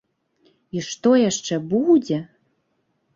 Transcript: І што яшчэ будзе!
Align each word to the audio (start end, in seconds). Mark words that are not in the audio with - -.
І 0.77 0.81
што 0.87 1.11
яшчэ 1.29 1.59
будзе! 1.73 2.17